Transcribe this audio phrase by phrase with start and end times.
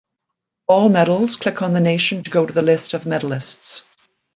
[0.65, 3.83] All medals, click on the nation to go to the list of medallists.